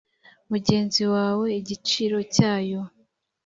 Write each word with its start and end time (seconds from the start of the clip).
mugenzi 0.49 1.01
wawe 1.13 1.47
igiciro 1.59 2.17
cyayo 2.35 2.81